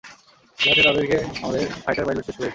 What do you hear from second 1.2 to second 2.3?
আমাদের fighter pilot শেষ করে